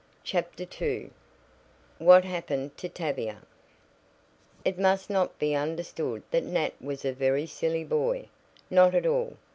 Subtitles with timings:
[0.23, 1.11] CHAPTER II
[1.99, 3.43] WHAT HAPPENED TO TAVIA
[4.65, 8.27] It must not be understood that Nat was a very silly boy.
[8.71, 9.37] Not at all.